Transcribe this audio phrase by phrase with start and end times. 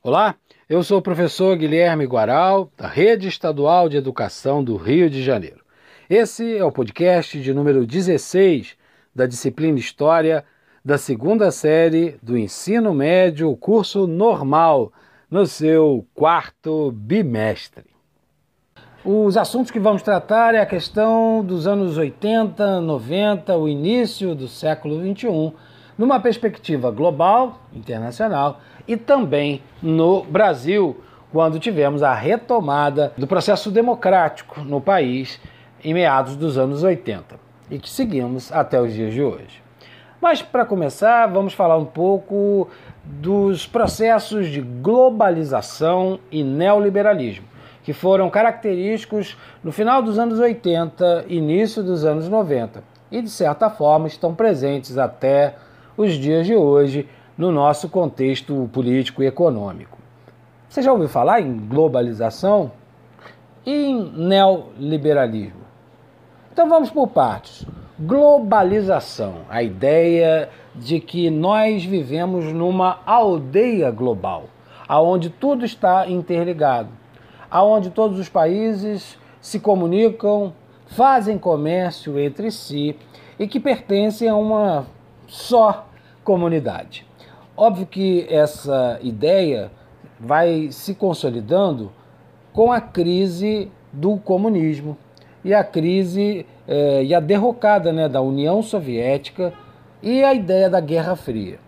[0.00, 0.36] Olá,
[0.68, 5.64] eu sou o professor Guilherme Guaral, da Rede Estadual de Educação do Rio de Janeiro.
[6.08, 8.76] Esse é o podcast de número 16
[9.12, 10.44] da disciplina História
[10.84, 14.92] da segunda série do ensino médio, curso normal,
[15.28, 17.86] no seu quarto bimestre.
[19.04, 24.46] Os assuntos que vamos tratar é a questão dos anos 80, 90, o início do
[24.46, 25.52] século 21,
[25.98, 30.96] numa perspectiva global, internacional e também no Brasil,
[31.32, 35.40] quando tivemos a retomada do processo democrático no país
[35.82, 37.38] em meados dos anos 80
[37.70, 39.62] e que seguimos até os dias de hoje.
[40.20, 42.68] Mas para começar, vamos falar um pouco
[43.04, 47.46] dos processos de globalização e neoliberalismo,
[47.84, 53.70] que foram característicos no final dos anos 80 início dos anos 90 e de certa
[53.70, 55.54] forma estão presentes até
[55.98, 59.98] os dias de hoje no nosso contexto político e econômico.
[60.68, 62.70] Você já ouviu falar em globalização
[63.66, 65.60] e em neoliberalismo?
[66.52, 67.66] Então vamos por partes.
[67.98, 74.44] Globalização, a ideia de que nós vivemos numa aldeia global,
[74.86, 76.90] aonde tudo está interligado,
[77.50, 80.52] aonde todos os países se comunicam,
[80.86, 82.94] fazem comércio entre si
[83.36, 84.86] e que pertencem a uma
[85.26, 85.87] só
[86.28, 87.06] comunidade.
[87.56, 89.70] Óbvio que essa ideia
[90.20, 91.90] vai se consolidando
[92.52, 94.94] com a crise do comunismo
[95.42, 99.54] e a crise eh, e a derrocada né, da União Soviética
[100.02, 101.58] e a ideia da Guerra Fria.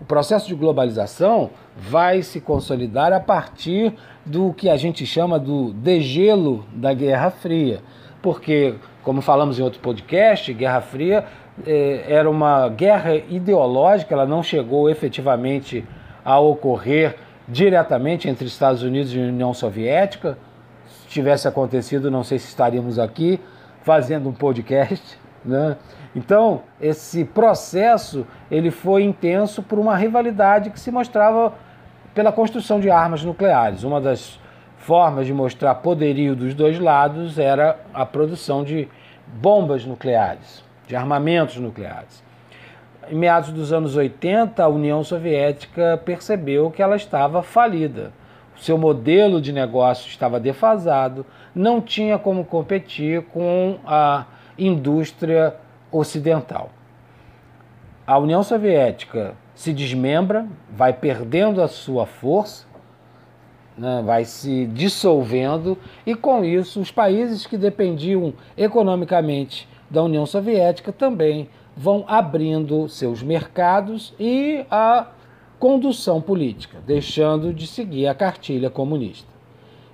[0.00, 3.92] O processo de globalização vai se consolidar a partir
[4.24, 7.82] do que a gente chama do degelo da Guerra Fria,
[8.22, 11.24] porque, como falamos em outro podcast, Guerra Fria
[11.66, 15.84] é, era uma guerra ideológica, ela não chegou efetivamente
[16.24, 17.16] a ocorrer
[17.48, 20.36] diretamente entre Estados Unidos e União Soviética.
[20.86, 23.40] Se tivesse acontecido, não sei se estaríamos aqui
[23.82, 25.18] fazendo um podcast.
[25.44, 25.76] Né?
[26.16, 31.54] Então, esse processo ele foi intenso por uma rivalidade que se mostrava
[32.12, 33.84] pela construção de armas nucleares.
[33.84, 34.38] Uma das
[34.88, 38.88] formas de mostrar poderio dos dois lados era a produção de
[39.26, 42.24] bombas nucleares de armamentos nucleares.
[43.10, 48.14] Em meados dos anos 80, a União Soviética percebeu que ela estava falida.
[48.56, 54.24] O seu modelo de negócio estava defasado, não tinha como competir com a
[54.58, 55.54] indústria
[55.92, 56.70] ocidental.
[58.06, 62.67] A União Soviética se desmembra, vai perdendo a sua força,
[63.78, 70.92] né, vai se dissolvendo, e com isso os países que dependiam economicamente da União Soviética
[70.92, 75.06] também vão abrindo seus mercados e a
[75.58, 79.28] condução política, deixando de seguir a cartilha comunista.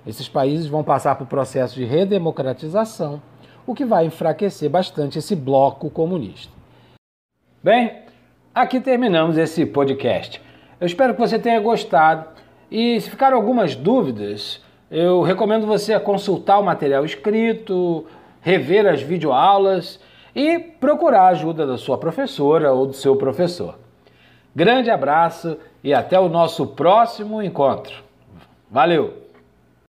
[0.05, 3.21] Esses países vão passar por processo de redemocratização,
[3.65, 6.53] o que vai enfraquecer bastante esse bloco comunista.
[7.63, 8.03] Bem,
[8.53, 10.41] aqui terminamos esse podcast.
[10.79, 12.34] Eu espero que você tenha gostado
[12.69, 18.05] e se ficaram algumas dúvidas, eu recomendo você consultar o material escrito,
[18.41, 19.99] rever as videoaulas
[20.35, 23.77] e procurar a ajuda da sua professora ou do seu professor.
[24.55, 28.03] Grande abraço e até o nosso próximo encontro.
[28.69, 29.24] Valeu!